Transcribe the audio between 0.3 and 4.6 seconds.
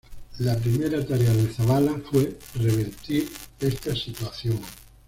La primera tarea de Zabala fue revertir esta situación.